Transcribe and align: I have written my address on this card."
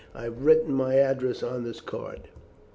I 0.15 0.23
have 0.23 0.41
written 0.43 0.73
my 0.73 0.95
address 0.95 1.43
on 1.43 1.63
this 1.63 1.79
card." 1.79 2.29